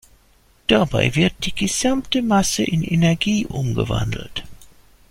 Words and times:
Dabei 0.65 1.13
wird 1.15 1.35
die 1.45 1.53
gesamte 1.53 2.23
Masse 2.23 2.63
in 2.63 2.81
Energie 2.81 3.45
umgewandelt. 3.45 4.43